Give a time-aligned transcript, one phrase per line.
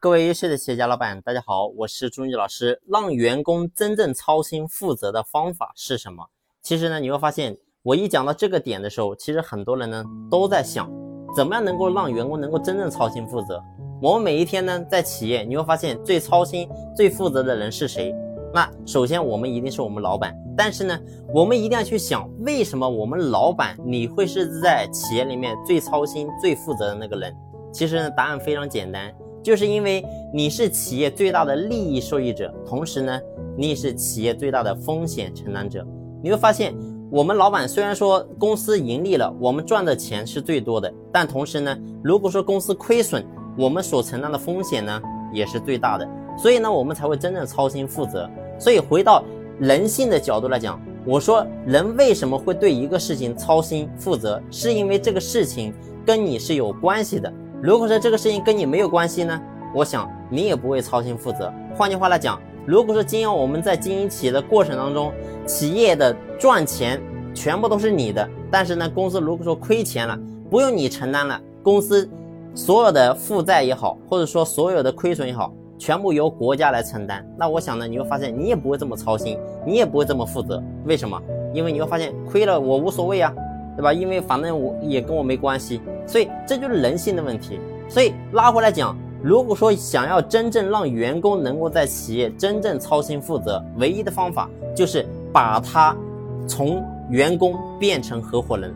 [0.00, 2.80] 各位优秀的企业家老板，大家好，我是朱毅老师。
[2.86, 6.24] 让员工真正操心负责的方法是什么？
[6.62, 10.88] 其实呢，你会发现，我一讲到这个点的时候，其实很多人呢都在想，
[11.34, 13.60] 怎么样能够让员工能够真正操心负责。
[14.00, 18.14] 我们每一天呢，在企业你会发现，最操心、最负责的人是谁？
[18.54, 20.32] 那首先我们一定是我们老板。
[20.56, 20.96] 但是呢，
[21.34, 27.34] 我们一定要去想，为什么我们老板你会是在企业里面最操心、最负责的那个人？
[27.72, 29.12] 其实呢，答案非常简单。
[29.48, 33.18] 就是因为你是企业最大的利益受益者，同时呢，
[33.56, 35.82] 你也是企业最大的风险承担者。
[36.22, 36.76] 你会发现，
[37.10, 43.24] 我们老板虽然说公司盈利了，我们赚的钱是最多的，但同时呢，如果说公司亏损，
[43.56, 45.00] 我们所承担的风险呢
[45.32, 46.06] 也是最大的。
[46.36, 48.28] 所以呢，我们才会真正操心负责。
[48.58, 49.24] 所以回到
[49.58, 55.72] 人性的角度来讲，我说人为什么会对一个事情操心负责，是因为这个事情
[56.04, 57.32] 跟你是有关系的。
[57.60, 59.40] 如果说这个事情跟你没有关系呢，
[59.74, 61.52] 我想你也不会操心负责。
[61.74, 65.12] 换句话来讲，如果说今天我们在经营企业的过程当中，
[65.44, 67.00] 企业的赚钱
[67.34, 70.16] 全部都是你的，但是呢，公司如果说亏钱了，
[70.48, 72.08] 不用你承担了，公司
[72.54, 80.62] 所有的负债也好，或者说所有的亏损也好，全部由国家来承担，那我想呢，你会发现你也不会这么操心，你也不会这么负责。
[80.84, 81.20] 为什么？
[81.52, 83.34] 因为你会发现亏了我无所谓啊。
[83.78, 83.92] 对吧？
[83.92, 87.60] 因为反正我也跟我没关系，所以这就是人性的问题。
[87.88, 95.96] 所以拉回来讲，如果说想要真正让员工能够在企业真正操心负责，唯一的方法就是把他
[96.44, 98.74] 从员工变成合伙人，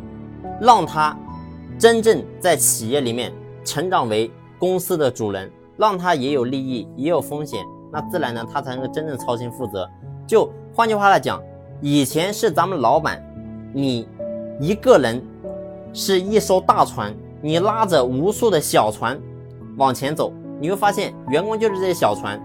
[0.61, 1.19] 让他
[1.77, 3.33] 真正在企业里面
[3.65, 7.61] 成长为公司的主人，让他也有利益也有风险，
[7.93, 9.91] 那自然呢，他才能真正操心负责。
[10.29, 11.43] 就换句话来讲，
[11.81, 13.21] 以前是咱们老板，
[13.73, 14.07] 你。
[14.61, 15.23] 一个人
[15.93, 19.21] 是一艘大船，你拉着无数的小船
[19.77, 22.41] 往前走，你会发现员工就是这些小船。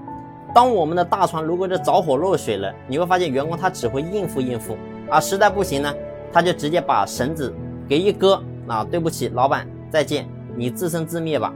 [0.56, 4.76] 当我们的大船如果是着火漏水了，你会发现员工他只会应付应付
[5.10, 5.94] 啊，实在不行呢，
[6.32, 7.54] 他就直接把绳子
[7.88, 11.54] 给一割啊，对不起，老板再见，你自生自灭吧，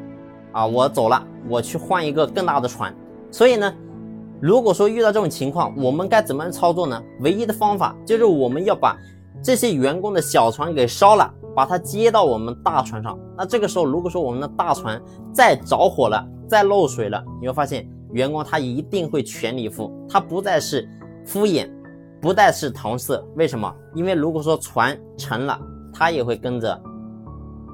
[0.51, 2.93] 啊，我走了，我去换一个更大的船。
[3.31, 3.73] 所以呢，
[4.39, 7.01] 如果说遇到这种情况，我们该怎么操作呢？
[7.21, 8.95] 唯一的方法就是我们要把。
[9.43, 13.17] 这些员工的小船给烧了，把它接到我们大船上。
[13.37, 15.01] 那这个时候，如果说我们的大船
[15.33, 20.87] 再着火了，再漏水了，你会发现员工他一定会全力以赴，他不再是
[21.25, 21.69] 敷衍，
[22.21, 23.19] 不再是搪塞。
[23.35, 23.73] 为什么？
[23.95, 25.59] 因为如果说船沉了，
[25.91, 26.79] 他也会跟着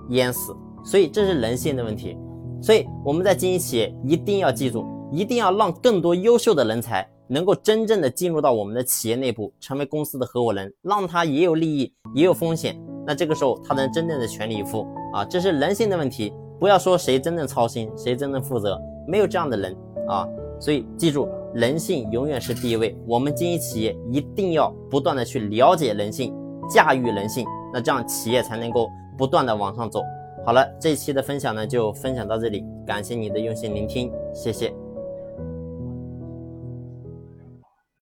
[0.10, 0.56] 淹死。
[0.86, 2.18] 所以这是人性的问题。
[2.62, 7.08] 所以我们在经营企业一定要记住，一定要让更多优秀的人才。
[7.28, 12.80] 能够真正的进入到我们的企业内部，成为公司的合伙人，让他也有利益，也有风险。
[13.06, 15.24] 那这个时候他能真正的全力以赴啊！
[15.26, 18.78] 这是人性的问题，不要说谁真正操心，谁真正负责，
[19.08, 19.76] 没有这样的人
[20.08, 20.28] 啊！
[20.60, 22.98] 所以记住，人性永远是第一位。
[23.06, 26.34] 我们经营企业一定要不断的去了解人性，
[26.70, 30.02] 驾驭人性，那这样企业才能够不断的往上走。
[30.46, 34.87] 好了，这一期的分享呢就分享到这里，感谢你的用心聆听，谢谢。